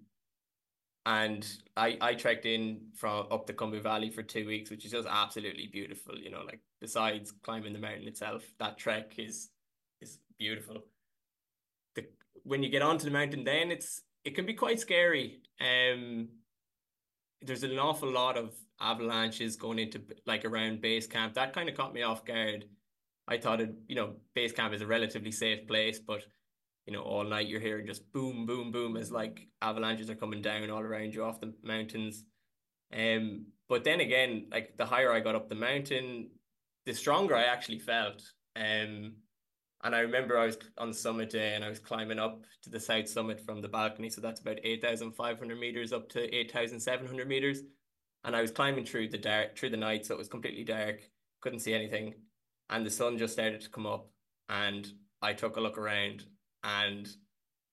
and 1.06 1.48
I 1.78 1.98
I 2.02 2.14
trekked 2.14 2.46
in 2.46 2.82
from 2.96 3.28
up 3.32 3.48
the 3.48 3.54
Khumbu 3.54 3.82
Valley 3.82 4.10
for 4.10 4.22
two 4.22 4.46
weeks, 4.46 4.70
which 4.70 4.86
is 4.86 4.92
just 4.92 5.08
absolutely 5.10 5.68
beautiful. 5.68 6.18
You 6.18 6.30
know, 6.30 6.44
like 6.46 6.60
besides 6.82 7.34
climbing 7.44 7.74
the 7.74 7.80
mountain 7.80 8.08
itself, 8.08 8.44
that 8.60 8.78
trek 8.78 9.14
is 9.18 9.50
is 10.02 10.20
beautiful. 10.38 10.84
The 11.96 12.06
when 12.44 12.64
you 12.64 12.70
get 12.70 12.82
onto 12.82 13.06
the 13.06 13.12
mountain, 13.12 13.44
then 13.44 13.72
it's 13.72 14.02
it 14.24 14.36
can 14.36 14.46
be 14.46 14.54
quite 14.54 14.80
scary. 14.80 15.42
Um, 15.62 16.28
there's 17.42 17.64
an 17.64 17.78
awful 17.80 18.12
lot 18.12 18.38
of 18.38 18.54
avalanches 18.82 19.56
going 19.56 19.80
into 19.80 20.02
like 20.26 20.46
around 20.46 20.82
base 20.82 21.08
camp. 21.08 21.34
That 21.34 21.54
kind 21.54 21.70
of 21.70 21.76
caught 21.76 21.94
me 21.94 22.02
off 22.02 22.26
guard 22.26 22.66
I 23.30 23.38
thought 23.38 23.62
it, 23.62 23.72
you 23.88 23.96
know, 23.96 24.16
base 24.34 24.52
camp 24.52 24.74
is 24.74 24.82
a 24.82 24.88
relatively 24.88 25.32
safe 25.32 25.68
place, 25.68 26.00
but 26.00 26.24
you 26.88 26.94
know, 26.94 27.02
all 27.02 27.24
night 27.24 27.48
you're 27.48 27.60
hearing 27.60 27.86
just 27.86 28.12
boom, 28.12 28.48
boom, 28.48 28.72
boom 28.72 28.98
as 28.98 29.12
like 29.12 29.48
avalanches 29.62 30.10
are 30.10 30.16
coming 30.16 30.42
down 30.42 30.72
all 30.72 30.82
around 30.82 31.14
you 31.14 31.24
off 31.24 31.40
the 31.40 31.54
mountains. 31.64 32.24
Um, 32.92 33.46
but 33.70 33.84
then 33.84 34.00
again, 34.00 34.48
like 34.52 34.76
the 34.78 34.86
higher 34.86 35.14
I 35.14 35.20
got 35.20 35.36
up 35.36 35.48
the 35.48 35.54
mountain, 35.54 36.32
the 36.88 36.94
stronger 36.94 37.36
I 37.36 37.44
actually 37.44 37.78
felt. 37.78 38.24
Um, 38.56 39.14
and 39.84 39.96
I 39.96 40.00
remember 40.00 40.38
I 40.38 40.46
was 40.46 40.58
on 40.78 40.94
summit 40.94 41.30
day 41.30 41.56
and 41.56 41.64
I 41.64 41.70
was 41.70 41.80
climbing 41.80 42.20
up 42.20 42.44
to 42.64 42.70
the 42.70 42.80
south 42.80 43.08
summit 43.08 43.40
from 43.40 43.62
the 43.62 43.68
balcony. 43.68 44.10
So 44.10 44.22
that's 44.22 44.42
about 44.42 44.60
8,500 44.64 45.60
meters 45.60 45.94
up 45.94 46.10
to 46.10 46.36
8,700 46.36 47.28
meters. 47.28 47.62
And 48.26 48.36
I 48.36 48.42
was 48.42 48.52
climbing 48.52 48.86
through 48.86 49.10
the 49.10 49.18
dark, 49.18 49.58
through 49.58 49.70
the 49.70 49.78
night. 49.78 50.06
So 50.06 50.16
it 50.16 50.18
was 50.18 50.28
completely 50.28 50.66
dark, 50.66 51.02
couldn't 51.42 51.60
see 51.60 51.74
anything 51.74 52.14
and 52.70 52.86
the 52.86 52.90
sun 52.90 53.18
just 53.18 53.34
started 53.34 53.62
to 53.62 53.70
come 53.70 53.86
up 53.86 54.08
and 54.50 54.92
I 55.22 55.34
took 55.34 55.58
a 55.58 55.62
look 55.62 55.78
around 55.78 56.26
and 56.64 57.08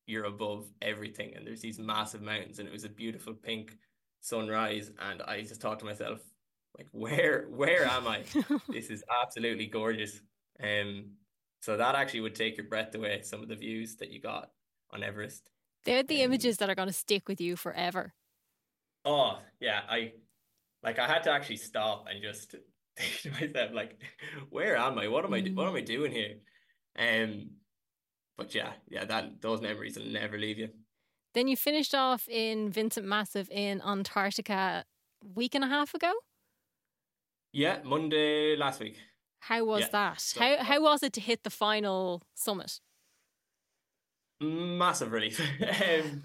you're 0.07 0.25
above 0.25 0.67
everything 0.83 1.35
and 1.35 1.47
there's 1.47 1.61
these 1.61 1.79
massive 1.79 2.23
mountains 2.23 2.59
and 2.59 2.69
it 2.69 2.73
was 2.73 2.85
a 2.85 2.89
beautiful 2.89 3.35
pink 3.35 3.77
sunrise 4.21 4.91
and 5.11 5.23
I 5.23 5.43
just 5.43 5.61
thought 5.61 5.79
to 5.81 5.85
myself 5.85 6.21
like 6.77 6.89
where 6.93 7.47
where 7.51 7.87
am 7.87 8.07
I 8.07 8.23
this 8.69 8.91
is 8.91 9.05
absolutely 9.23 9.67
gorgeous 9.67 10.21
um 10.63 11.11
so 11.67 11.77
that 11.77 11.95
actually 11.95 12.21
would 12.21 12.35
take 12.35 12.57
your 12.57 12.67
breath 12.67 12.95
away 12.95 13.21
some 13.23 13.43
of 13.43 13.49
the 13.49 13.57
views 13.57 13.97
that 13.97 14.11
you 14.11 14.21
got 14.21 14.51
on 14.93 15.03
Everest 15.03 15.51
they're 15.85 16.03
the 16.03 16.23
um, 16.23 16.31
images 16.31 16.57
that 16.59 16.71
are 16.71 16.75
going 16.75 16.89
to 16.89 16.95
stick 16.95 17.29
with 17.29 17.41
you 17.41 17.57
forever 17.57 18.13
oh 19.05 19.39
yeah 19.61 19.81
I 19.89 20.13
like 20.83 20.99
I 20.99 21.07
had 21.07 21.25
to 21.25 21.31
actually 21.31 21.57
stop 21.57 22.07
and 22.09 22.23
just 22.23 22.55
think 22.97 23.21
to 23.23 23.31
myself, 23.31 23.73
like, 23.73 23.99
where 24.51 24.77
am 24.77 24.99
I? 24.99 25.09
What 25.09 25.25
am 25.25 25.35
I? 25.35 25.43
Mm. 25.43 25.55
What 25.55 25.69
am 25.69 25.75
I 25.75 25.83
mm. 25.83 25.87
doing 25.87 26.13
here? 26.13 26.37
Um, 26.99 27.51
but 28.37 28.55
yeah, 28.55 28.73
yeah, 28.89 29.05
that 29.05 29.41
those 29.41 29.61
memories 29.61 29.99
will 29.99 30.07
never 30.07 30.39
leave 30.39 30.59
you. 30.59 30.69
Then 31.35 31.49
you 31.49 31.57
finished 31.57 31.95
off 31.95 32.27
in 32.29 32.71
Vinson 32.71 33.07
Massif 33.07 33.51
in 33.51 33.83
Antarctica 33.83 34.85
week 35.35 35.55
and 35.55 35.65
a 35.65 35.67
half 35.67 35.93
ago. 35.95 36.13
Yeah, 37.53 37.79
Monday 37.85 38.57
last 38.57 38.81
week. 38.81 38.97
How 39.41 39.65
was 39.65 39.83
yeah. 39.83 39.89
that? 39.93 40.21
So, 40.21 40.41
how 40.41 40.65
how 40.65 40.83
was 40.83 41.03
it 41.03 41.13
to 41.15 41.21
hit 41.21 41.45
the 41.45 41.51
final 41.51 42.23
summit? 42.35 42.81
Massive 44.41 45.13
relief. 45.13 45.41
um, 45.63 46.23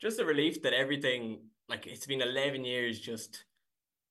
just 0.00 0.18
a 0.18 0.24
relief 0.24 0.62
that 0.62 0.72
everything 0.72 1.40
like 1.68 1.86
it's 1.86 2.06
been 2.06 2.22
eleven 2.22 2.64
years 2.64 2.98
just 2.98 3.44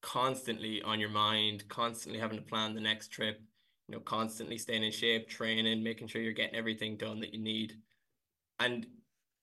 constantly 0.02 0.82
on 0.82 1.00
your 1.00 1.10
mind, 1.10 1.68
constantly 1.68 2.20
having 2.20 2.38
to 2.38 2.44
plan 2.44 2.74
the 2.74 2.82
next 2.82 3.10
trip, 3.10 3.42
you 3.88 3.96
know, 3.96 4.02
constantly 4.02 4.58
staying 4.58 4.84
in 4.84 4.92
shape, 4.92 5.30
training, 5.30 5.84
making 5.84 6.08
sure 6.08 6.22
you're 6.22 6.34
getting 6.34 6.56
everything 6.56 6.98
done 6.98 7.20
that 7.20 7.34
you 7.34 7.40
need. 7.40 7.74
And 8.60 8.86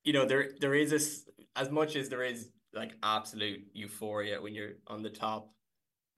you 0.05 0.12
know, 0.12 0.25
there 0.25 0.50
there 0.61 0.75
is 0.75 0.91
this 0.91 1.29
as 1.57 1.71
much 1.71 1.97
as 1.97 2.09
there 2.09 2.23
is 2.23 2.50
like 2.73 2.93
absolute 3.03 3.61
euphoria 3.73 4.41
when 4.41 4.55
you're 4.55 4.75
on 4.87 5.03
the 5.03 5.11
top 5.11 5.50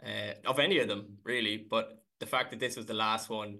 uh, 0.04 0.34
of 0.46 0.58
any 0.58 0.78
of 0.78 0.88
them, 0.88 1.18
really. 1.24 1.56
But 1.56 2.02
the 2.20 2.26
fact 2.26 2.50
that 2.50 2.60
this 2.60 2.76
was 2.76 2.86
the 2.86 2.94
last 2.94 3.28
one, 3.28 3.58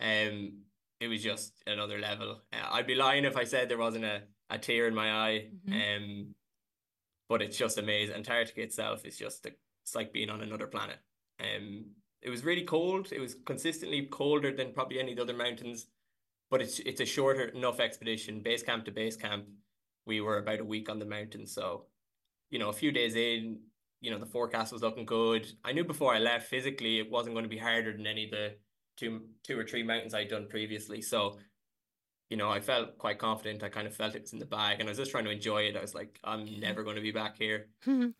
um, 0.00 0.58
it 1.00 1.08
was 1.08 1.22
just 1.22 1.62
another 1.66 1.98
level. 1.98 2.42
Uh, 2.52 2.68
I'd 2.72 2.86
be 2.86 2.94
lying 2.94 3.24
if 3.24 3.36
I 3.36 3.44
said 3.44 3.68
there 3.68 3.78
wasn't 3.78 4.04
a, 4.04 4.22
a 4.50 4.58
tear 4.58 4.86
in 4.86 4.94
my 4.94 5.10
eye. 5.12 5.48
Mhm. 5.66 5.96
Um, 5.96 6.34
but 7.28 7.40
it's 7.40 7.56
just 7.56 7.78
amazing. 7.78 8.14
Antarctica 8.14 8.60
itself 8.60 9.06
is 9.06 9.16
just 9.16 9.46
a, 9.46 9.52
it's 9.82 9.94
like 9.94 10.12
being 10.12 10.28
on 10.28 10.42
another 10.42 10.66
planet. 10.66 10.98
Um, 11.40 11.86
it 12.20 12.30
was 12.30 12.44
really 12.44 12.64
cold. 12.64 13.10
It 13.10 13.20
was 13.20 13.36
consistently 13.46 14.06
colder 14.06 14.54
than 14.54 14.72
probably 14.72 15.00
any 15.00 15.12
of 15.12 15.16
the 15.16 15.22
other 15.22 15.32
mountains, 15.32 15.86
but 16.50 16.60
it's 16.60 16.78
it's 16.80 17.00
a 17.00 17.06
shorter 17.06 17.46
enough 17.46 17.80
expedition, 17.80 18.42
base 18.42 18.62
camp 18.62 18.84
to 18.84 18.92
base 18.92 19.16
camp. 19.16 19.46
We 20.06 20.20
were 20.20 20.38
about 20.38 20.60
a 20.60 20.64
week 20.64 20.90
on 20.90 20.98
the 20.98 21.06
mountain, 21.06 21.46
so 21.46 21.86
you 22.50 22.58
know, 22.58 22.68
a 22.68 22.74
few 22.74 22.92
days 22.92 23.16
in, 23.16 23.60
you 24.02 24.10
know, 24.10 24.18
the 24.18 24.26
forecast 24.26 24.72
was 24.72 24.82
looking 24.82 25.06
good. 25.06 25.46
I 25.64 25.72
knew 25.72 25.84
before 25.84 26.12
I 26.12 26.18
left 26.18 26.48
physically 26.48 26.98
it 26.98 27.10
wasn't 27.10 27.34
going 27.34 27.44
to 27.44 27.48
be 27.48 27.56
harder 27.56 27.92
than 27.92 28.06
any 28.06 28.24
of 28.24 28.32
the 28.32 28.56
two 28.98 29.22
two 29.44 29.58
or 29.58 29.64
three 29.64 29.84
mountains 29.84 30.12
I'd 30.12 30.28
done 30.28 30.48
previously. 30.50 31.00
So, 31.00 31.38
you 32.28 32.36
know, 32.36 32.50
I 32.50 32.60
felt 32.60 32.98
quite 32.98 33.18
confident. 33.18 33.62
I 33.62 33.68
kind 33.68 33.86
of 33.86 33.94
felt 33.94 34.16
it 34.16 34.22
was 34.22 34.32
in 34.32 34.40
the 34.40 34.44
bag 34.44 34.80
and 34.80 34.88
I 34.88 34.90
was 34.90 34.98
just 34.98 35.12
trying 35.12 35.24
to 35.24 35.30
enjoy 35.30 35.62
it. 35.62 35.76
I 35.76 35.80
was 35.80 35.94
like, 35.94 36.18
I'm 36.24 36.44
never 36.60 36.82
going 36.82 36.96
to 36.96 37.02
be 37.02 37.12
back 37.12 37.38
here. 37.38 37.68
and 37.86 38.12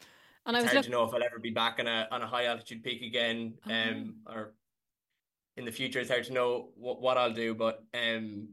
I 0.46 0.52
was 0.52 0.64
hard 0.64 0.76
look- 0.76 0.84
to 0.84 0.90
know 0.90 1.04
if 1.04 1.12
I'll 1.12 1.22
ever 1.22 1.40
be 1.40 1.50
back 1.50 1.78
on 1.80 1.88
a 1.88 2.06
on 2.12 2.22
a 2.22 2.28
high 2.28 2.46
altitude 2.46 2.84
peak 2.84 3.02
again. 3.02 3.54
Oh. 3.68 3.72
Um 3.72 4.14
or 4.26 4.54
in 5.56 5.64
the 5.64 5.72
future 5.72 5.98
it's 5.98 6.08
hard 6.10 6.24
to 6.24 6.32
know 6.32 6.68
what, 6.76 7.02
what 7.02 7.18
I'll 7.18 7.34
do, 7.34 7.54
but 7.54 7.84
um 7.92 8.48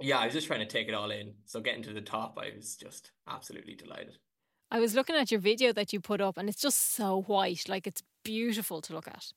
yeah, 0.00 0.18
I 0.18 0.24
was 0.26 0.34
just 0.34 0.46
trying 0.48 0.60
to 0.60 0.66
take 0.66 0.88
it 0.88 0.94
all 0.94 1.10
in. 1.10 1.34
So 1.46 1.60
getting 1.60 1.82
to 1.84 1.92
the 1.94 2.02
top, 2.02 2.36
I 2.38 2.50
was 2.54 2.76
just 2.76 3.12
absolutely 3.28 3.76
delighted. 3.76 4.18
I 4.76 4.78
was 4.78 4.94
looking 4.94 5.16
at 5.16 5.30
your 5.30 5.40
video 5.40 5.72
that 5.72 5.94
you 5.94 6.00
put 6.00 6.20
up, 6.20 6.36
and 6.36 6.50
it's 6.50 6.60
just 6.60 6.94
so 6.94 7.22
white. 7.22 7.66
Like 7.66 7.86
it's 7.86 8.02
beautiful 8.22 8.82
to 8.82 8.92
look 8.92 9.08
at. 9.08 9.32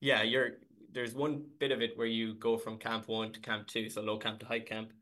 Yeah, 0.00 0.22
you're 0.22 0.50
there's 0.92 1.16
one 1.16 1.42
bit 1.58 1.72
of 1.72 1.82
it 1.82 1.98
where 1.98 2.06
you 2.06 2.34
go 2.34 2.56
from 2.56 2.78
camp 2.78 3.08
one 3.08 3.32
to 3.32 3.40
camp 3.40 3.66
two, 3.66 3.90
so 3.90 4.02
low 4.02 4.18
camp 4.18 4.38
to 4.38 4.46
high 4.46 4.60
camp, 4.60 4.92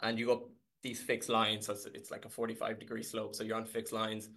and 0.00 0.16
you 0.16 0.26
go 0.26 0.50
these 0.84 1.02
fixed 1.02 1.28
lines. 1.28 1.66
So 1.66 1.72
it's, 1.72 1.86
it's 1.86 2.10
like 2.12 2.24
a 2.24 2.28
45 2.28 2.78
degree 2.78 3.02
slope. 3.02 3.34
So 3.34 3.42
you're 3.42 3.56
on 3.56 3.64
fixed 3.64 3.92
lines, 3.92 4.28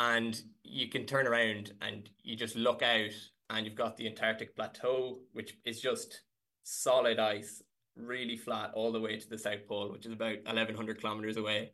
and 0.00 0.42
you 0.64 0.88
can 0.88 1.06
turn 1.06 1.28
around 1.28 1.72
and 1.82 2.10
you 2.24 2.34
just 2.34 2.56
look 2.56 2.82
out, 2.82 3.14
and 3.48 3.64
you've 3.64 3.76
got 3.76 3.96
the 3.96 4.08
Antarctic 4.08 4.56
Plateau, 4.56 5.20
which 5.34 5.56
is 5.64 5.80
just 5.80 6.22
solid 6.64 7.20
ice, 7.20 7.62
really 7.94 8.36
flat 8.36 8.72
all 8.74 8.90
the 8.90 9.00
way 9.00 9.20
to 9.20 9.28
the 9.30 9.38
South 9.38 9.68
Pole, 9.68 9.92
which 9.92 10.04
is 10.04 10.12
about 10.12 10.38
1100 10.46 11.00
kilometers 11.00 11.36
away, 11.36 11.70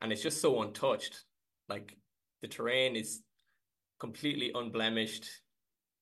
and 0.00 0.12
it's 0.12 0.22
just 0.22 0.40
so 0.40 0.62
untouched. 0.62 1.24
Like 1.68 1.96
the 2.42 2.48
terrain 2.48 2.96
is 2.96 3.22
completely 3.98 4.52
unblemished. 4.54 5.28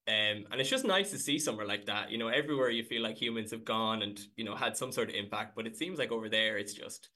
Um, 0.06 0.44
and 0.50 0.60
it's 0.60 0.68
just 0.68 0.84
nice 0.84 1.10
to 1.12 1.18
see 1.18 1.38
somewhere 1.38 1.66
like 1.66 1.86
that. 1.86 2.10
You 2.10 2.18
know, 2.18 2.28
everywhere 2.28 2.70
you 2.70 2.84
feel 2.84 3.02
like 3.02 3.16
humans 3.16 3.50
have 3.52 3.64
gone 3.64 4.02
and, 4.02 4.20
you 4.36 4.44
know, 4.44 4.54
had 4.54 4.76
some 4.76 4.92
sort 4.92 5.08
of 5.08 5.14
impact, 5.14 5.56
but 5.56 5.66
it 5.66 5.76
seems 5.76 5.98
like 5.98 6.12
over 6.12 6.28
there 6.28 6.58
it's 6.58 6.74
just 6.74 7.08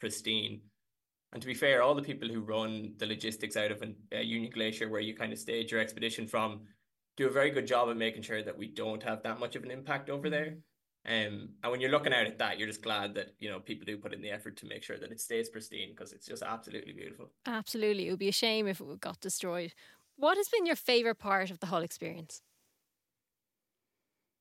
pristine. 0.00 0.60
And 1.32 1.40
to 1.40 1.46
be 1.46 1.54
fair, 1.54 1.82
all 1.82 1.94
the 1.94 2.02
people 2.02 2.28
who 2.28 2.40
run 2.40 2.94
the 2.98 3.06
logistics 3.06 3.56
out 3.56 3.70
of 3.70 3.82
uh, 3.82 4.18
Union 4.18 4.50
Glacier, 4.52 4.88
where 4.88 5.00
you 5.00 5.14
kind 5.14 5.32
of 5.32 5.38
stage 5.38 5.70
your 5.70 5.80
expedition 5.80 6.26
from, 6.26 6.62
do 7.16 7.26
a 7.26 7.30
very 7.30 7.50
good 7.50 7.66
job 7.66 7.88
of 7.88 7.96
making 7.96 8.22
sure 8.22 8.42
that 8.42 8.58
we 8.58 8.66
don't 8.66 9.02
have 9.02 9.22
that 9.22 9.38
much 9.38 9.54
of 9.54 9.62
an 9.62 9.70
impact 9.70 10.10
over 10.10 10.28
there. 10.28 10.56
Um, 11.04 11.54
and 11.62 11.72
when 11.72 11.80
you're 11.80 11.90
looking 11.90 12.12
out 12.12 12.26
at 12.26 12.38
that, 12.38 12.58
you're 12.58 12.68
just 12.68 12.82
glad 12.82 13.14
that, 13.14 13.34
you 13.40 13.50
know, 13.50 13.58
people 13.58 13.84
do 13.84 13.98
put 13.98 14.12
in 14.12 14.22
the 14.22 14.30
effort 14.30 14.56
to 14.58 14.66
make 14.66 14.84
sure 14.84 14.98
that 14.98 15.10
it 15.10 15.20
stays 15.20 15.48
pristine 15.48 15.90
because 15.90 16.12
it's 16.12 16.26
just 16.26 16.42
absolutely 16.42 16.92
beautiful. 16.92 17.32
Absolutely, 17.44 18.06
it 18.06 18.10
would 18.10 18.20
be 18.20 18.28
a 18.28 18.32
shame 18.32 18.68
if 18.68 18.80
it 18.80 19.00
got 19.00 19.20
destroyed. 19.20 19.74
What 20.16 20.36
has 20.36 20.48
been 20.48 20.66
your 20.66 20.76
favorite 20.76 21.18
part 21.18 21.50
of 21.50 21.58
the 21.58 21.66
whole 21.66 21.82
experience? 21.82 22.40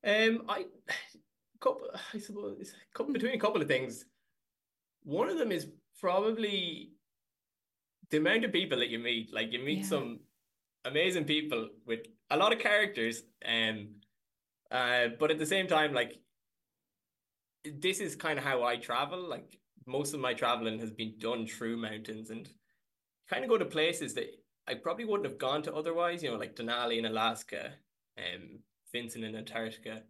Um, 0.04 0.44
I 0.50 0.66
couple, 1.60 1.90
I 2.14 2.18
suppose, 2.20 2.74
couple, 2.94 3.14
between 3.14 3.34
a 3.34 3.40
couple 3.40 3.62
of 3.62 3.68
things. 3.68 4.06
One 5.04 5.30
of 5.30 5.38
them 5.38 5.52
is 5.52 5.68
probably 6.00 6.92
the 8.10 8.18
amount 8.18 8.46
of 8.46 8.52
people 8.52 8.80
that 8.80 8.90
you 8.90 9.00
meet. 9.00 9.34
Like 9.34 9.52
you 9.52 9.60
meet 9.60 9.80
Yeah. 9.80 9.86
some 9.86 10.20
amazing 10.86 11.26
people 11.26 11.70
with 11.86 12.02
a 12.30 12.38
lot 12.38 12.54
of 12.54 12.60
characters. 12.60 13.24
Um, 13.46 13.96
uh, 14.70 15.10
but 15.20 15.32
at 15.32 15.40
the 15.40 15.46
same 15.46 15.68
time, 15.68 15.94
like 15.94 16.18
this 17.66 18.00
is 18.00 18.16
kind 18.16 18.40
of 18.40 18.46
how 18.46 18.64
I 18.64 18.78
travel. 18.78 19.28
Like 19.28 19.58
most 19.86 20.14
of 20.14 20.20
my 20.20 20.34
traveling 20.34 20.80
has 20.80 20.92
been 20.92 21.16
done 21.18 21.48
through 21.48 21.78
mountains 21.78 22.30
and 22.30 22.48
kind 23.30 23.44
of 23.44 23.50
go 23.50 23.58
to 23.58 23.66
places 23.66 24.14
that 24.16 24.36
I 24.68 24.76
probably 24.76 25.06
wouldn't 25.06 25.30
have 25.30 25.40
gone 25.40 25.62
to 25.64 25.74
otherwise. 25.74 26.24
You 26.24 26.32
know, 26.32 26.38
like 26.38 26.56
Denali 26.56 26.98
in 26.98 27.06
Alaska, 27.06 27.74
um, 28.18 28.60
Vinson 28.92 29.24
in 29.24 29.36
Antarctica, 29.36 30.04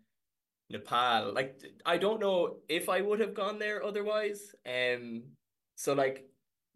Nepal. 0.69 1.33
Like 1.33 1.61
I 1.85 1.97
don't 1.97 2.19
know 2.19 2.57
if 2.69 2.89
I 2.89 3.01
would 3.01 3.19
have 3.19 3.33
gone 3.33 3.59
there 3.59 3.83
otherwise. 3.83 4.53
Um, 4.65 5.23
so 5.75 5.93
like 5.93 6.25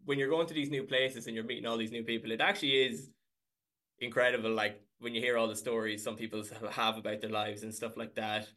when 0.04 0.18
you're 0.18 0.30
going 0.30 0.46
to 0.46 0.54
these 0.54 0.70
new 0.70 0.84
places 0.84 1.26
and 1.26 1.34
you're 1.34 1.44
meeting 1.44 1.66
all 1.66 1.76
these 1.76 1.92
new 1.92 2.04
people, 2.04 2.30
it 2.30 2.40
actually 2.40 2.84
is 2.84 3.10
incredible. 3.98 4.50
Like 4.50 4.80
when 4.98 5.14
you 5.14 5.20
hear 5.20 5.36
all 5.36 5.48
the 5.48 5.56
stories 5.56 6.02
some 6.02 6.16
people 6.16 6.42
have 6.72 6.96
about 6.96 7.20
their 7.20 7.30
lives 7.30 7.62
and 7.62 7.74
stuff 7.74 7.96
like 7.96 8.14
that. 8.14 8.48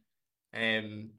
Um, 0.53 1.11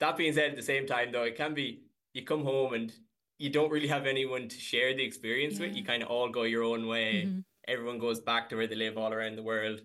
that 0.00 0.16
being 0.16 0.32
said, 0.32 0.50
at 0.50 0.56
the 0.56 0.62
same 0.62 0.86
time 0.86 1.12
though, 1.12 1.22
it 1.24 1.36
can 1.36 1.54
be 1.54 1.82
you 2.12 2.22
come 2.24 2.44
home 2.44 2.74
and 2.74 2.92
you 3.38 3.50
don't 3.50 3.70
really 3.70 3.88
have 3.88 4.06
anyone 4.06 4.48
to 4.48 4.56
share 4.58 4.94
the 4.94 5.04
experience 5.04 5.58
with. 5.58 5.74
You 5.76 5.84
kind 5.84 6.02
of 6.02 6.08
all 6.08 6.28
go 6.30 6.44
your 6.44 6.62
own 6.64 6.86
way. 6.86 7.24
Mhm. 7.26 7.44
Everyone 7.68 7.98
goes 7.98 8.20
back 8.20 8.48
to 8.48 8.56
where 8.56 8.66
they 8.66 8.74
live 8.76 8.96
all 8.96 9.12
around 9.12 9.36
the 9.36 9.42
world, 9.42 9.80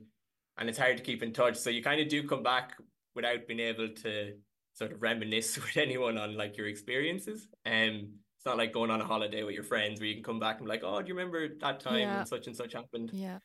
and 0.58 0.70
it's 0.70 0.78
hard 0.78 0.98
to 0.98 1.04
keep 1.04 1.22
in 1.24 1.34
touch. 1.34 1.58
So 1.58 1.70
you 1.70 1.84
kind 1.84 2.00
of 2.00 2.08
do 2.08 2.24
come 2.28 2.44
back 2.44 2.78
without 3.16 3.48
being 3.48 3.60
able 3.60 3.90
to 3.90 4.38
sort 4.74 4.92
of 4.94 5.02
reminisce 5.02 5.58
with 5.62 5.76
anyone 5.78 6.18
on 6.18 6.36
like 6.38 6.56
your 6.58 6.68
experiences. 6.68 7.48
Um, 7.66 8.20
it's 8.38 8.46
not 8.46 8.58
like 8.58 8.72
going 8.72 8.90
on 8.90 9.02
a 9.02 9.06
holiday 9.06 9.44
with 9.44 9.54
your 9.54 9.64
friends 9.64 10.00
where 10.00 10.08
you 10.08 10.16
can 10.16 10.24
come 10.24 10.40
back 10.40 10.58
and 10.58 10.66
be 10.66 10.70
like, 10.70 10.84
oh, 10.84 11.02
do 11.02 11.08
you 11.10 11.14
remember 11.14 11.48
that 11.60 11.80
time 11.82 12.00
Yeah. 12.00 12.18
when 12.18 12.26
such 12.26 12.48
and 12.48 12.56
such 12.56 12.74
happened? 12.74 13.12
Yeah. 13.14 13.40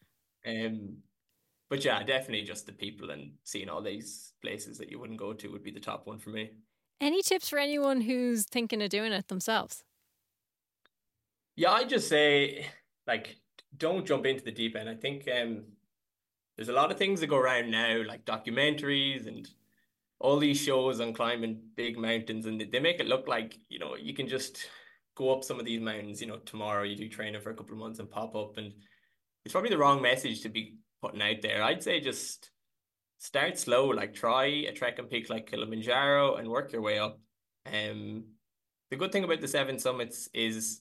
Um, 0.46 0.98
but 1.68 1.84
yeah, 1.84 2.02
definitely 2.02 2.42
just 2.42 2.66
the 2.66 2.72
people 2.72 3.10
and 3.10 3.32
seeing 3.44 3.68
all 3.68 3.82
these 3.82 4.32
places 4.42 4.78
that 4.78 4.90
you 4.90 4.98
wouldn't 4.98 5.18
go 5.18 5.32
to 5.32 5.48
would 5.48 5.64
be 5.64 5.70
the 5.70 5.80
top 5.80 6.06
one 6.06 6.18
for 6.18 6.30
me. 6.30 6.50
Any 7.00 7.22
tips 7.22 7.48
for 7.48 7.58
anyone 7.58 8.00
who's 8.02 8.44
thinking 8.44 8.82
of 8.82 8.88
doing 8.88 9.12
it 9.12 9.28
themselves? 9.28 9.84
Yeah, 11.56 11.72
I 11.72 11.84
just 11.84 12.08
say 12.08 12.66
like 13.06 13.36
don't 13.76 14.06
jump 14.06 14.26
into 14.26 14.44
the 14.44 14.52
deep 14.52 14.76
end. 14.76 14.88
I 14.88 14.94
think 14.94 15.28
um 15.28 15.64
there's 16.56 16.68
a 16.68 16.74
lot 16.74 16.90
of 16.90 16.98
things 16.98 17.20
that 17.20 17.26
go 17.26 17.36
around 17.36 17.70
now, 17.70 18.02
like 18.06 18.24
documentaries 18.24 19.26
and 19.26 19.48
all 20.18 20.38
these 20.38 20.58
shows 20.58 21.00
on 21.00 21.12
climbing 21.12 21.60
big 21.74 21.98
mountains, 21.98 22.46
and 22.46 22.58
they 22.58 22.80
make 22.80 22.98
it 22.98 23.06
look 23.06 23.28
like, 23.28 23.58
you 23.68 23.78
know, 23.78 23.94
you 23.94 24.14
can 24.14 24.26
just 24.26 24.66
go 25.14 25.34
up 25.34 25.44
some 25.44 25.58
of 25.60 25.66
these 25.66 25.80
mountains, 25.80 26.20
you 26.20 26.26
know, 26.26 26.38
tomorrow 26.38 26.82
you 26.82 26.96
do 26.96 27.08
training 27.08 27.40
for 27.40 27.50
a 27.50 27.54
couple 27.54 27.72
of 27.72 27.78
months 27.78 27.98
and 27.98 28.10
pop 28.10 28.34
up 28.34 28.56
and 28.56 28.72
it's 29.44 29.52
probably 29.52 29.70
the 29.70 29.78
wrong 29.78 30.02
message 30.02 30.42
to 30.42 30.48
be 30.48 30.76
putting 31.02 31.22
out 31.22 31.42
there. 31.42 31.62
I'd 31.62 31.82
say 31.82 32.00
just 32.00 32.50
start 33.18 33.58
slow, 33.58 33.88
like 33.88 34.14
try 34.14 34.46
a 34.46 34.72
trek 34.72 34.98
and 34.98 35.10
peak 35.10 35.30
like 35.30 35.50
Kilimanjaro 35.50 36.36
and 36.36 36.48
work 36.48 36.72
your 36.72 36.82
way 36.82 36.98
up. 36.98 37.18
Um 37.66 38.24
the 38.90 38.96
good 38.96 39.10
thing 39.12 39.24
about 39.24 39.40
the 39.40 39.48
seven 39.48 39.78
summits 39.78 40.28
is 40.32 40.80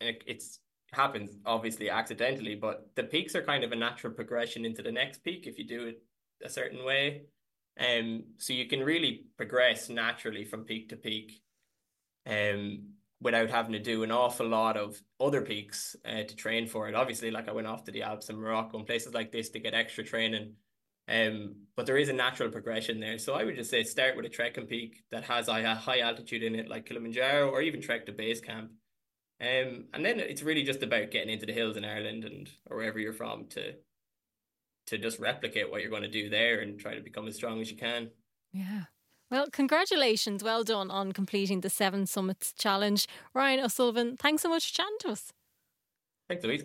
it, 0.00 0.24
it's 0.26 0.58
happens 0.92 1.30
obviously 1.44 1.90
accidentally, 1.90 2.54
but 2.54 2.88
the 2.94 3.04
peaks 3.04 3.34
are 3.34 3.42
kind 3.42 3.64
of 3.64 3.72
a 3.72 3.76
natural 3.76 4.12
progression 4.12 4.64
into 4.64 4.82
the 4.82 4.92
next 4.92 5.24
peak 5.24 5.46
if 5.46 5.58
you 5.58 5.66
do 5.66 5.86
it 5.86 6.02
a 6.44 6.48
certain 6.48 6.84
way. 6.84 7.22
Um, 7.78 8.24
so 8.38 8.52
you 8.52 8.66
can 8.66 8.80
really 8.80 9.26
progress 9.36 9.88
naturally 9.88 10.44
from 10.44 10.64
peak 10.64 10.90
to 10.90 10.96
peak, 10.96 11.42
um, 12.26 12.90
without 13.24 13.48
having 13.48 13.72
to 13.72 13.78
do 13.78 14.02
an 14.02 14.12
awful 14.12 14.46
lot 14.46 14.76
of 14.76 15.00
other 15.18 15.40
peaks 15.40 15.96
uh, 16.04 16.22
to 16.22 16.36
train 16.36 16.68
for 16.68 16.88
it. 16.88 16.94
Obviously, 16.94 17.30
like 17.30 17.48
I 17.48 17.52
went 17.52 17.66
off 17.66 17.82
to 17.84 17.90
the 17.90 18.02
Alps 18.02 18.28
in 18.28 18.36
Morocco 18.36 18.76
and 18.76 18.86
places 18.86 19.14
like 19.14 19.32
this 19.32 19.48
to 19.50 19.58
get 19.58 19.74
extra 19.74 20.04
training. 20.04 20.52
Um, 21.08 21.56
but 21.74 21.86
there 21.86 21.96
is 21.96 22.10
a 22.10 22.12
natural 22.12 22.50
progression 22.50 23.00
there. 23.00 23.18
So 23.18 23.34
I 23.34 23.44
would 23.44 23.56
just 23.56 23.70
say 23.70 23.82
start 23.82 24.16
with 24.16 24.26
a 24.26 24.28
trekking 24.28 24.66
peak 24.66 25.02
that 25.10 25.24
has 25.24 25.48
a 25.48 25.74
high 25.74 26.00
altitude 26.00 26.42
in 26.42 26.54
it, 26.54 26.68
like 26.68 26.86
Kilimanjaro, 26.86 27.50
or 27.50 27.62
even 27.62 27.80
trek 27.80 28.06
to 28.06 28.12
base 28.12 28.40
camp. 28.40 28.70
Um, 29.40 29.86
and 29.94 30.04
then 30.04 30.20
it's 30.20 30.42
really 30.42 30.62
just 30.62 30.82
about 30.82 31.10
getting 31.10 31.32
into 31.32 31.46
the 31.46 31.52
hills 31.52 31.76
in 31.76 31.84
Ireland 31.84 32.24
and 32.24 32.48
or 32.70 32.76
wherever 32.76 32.98
you're 32.98 33.12
from 33.12 33.46
to 33.48 33.72
to 34.86 34.98
just 34.98 35.18
replicate 35.18 35.70
what 35.70 35.80
you're 35.80 35.90
going 35.90 36.02
to 36.02 36.08
do 36.08 36.28
there 36.28 36.60
and 36.60 36.78
try 36.78 36.94
to 36.94 37.00
become 37.00 37.26
as 37.26 37.36
strong 37.36 37.58
as 37.60 37.70
you 37.70 37.76
can. 37.76 38.10
Yeah. 38.52 38.84
Well, 39.30 39.48
congratulations. 39.50 40.44
Well 40.44 40.64
done 40.64 40.90
on 40.90 41.12
completing 41.12 41.60
the 41.60 41.70
Seven 41.70 42.06
Summits 42.06 42.52
Challenge. 42.52 43.06
Ryan 43.34 43.60
O'Sullivan, 43.60 44.16
thanks 44.16 44.42
so 44.42 44.48
much 44.48 44.68
for 44.68 44.74
chatting 44.74 44.96
to 45.00 45.08
us. 45.10 45.32
Thanks, 46.28 46.44
Louise. 46.44 46.64